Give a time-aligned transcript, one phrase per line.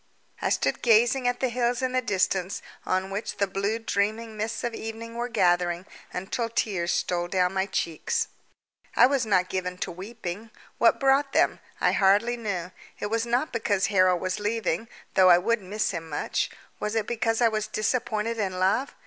[0.41, 4.63] I stood gazing at the hills in the distance on which the blue dreaming mists
[4.63, 8.27] of evening were gathering, until tears stole down my cheeks.
[8.95, 10.49] I was not given to weeping.
[10.79, 11.59] What brought them?
[11.79, 12.71] I hardly knew.
[12.99, 16.49] It was not because Harold was leaving, though I would miss him much.
[16.79, 18.95] Was it because I was disappointed in love?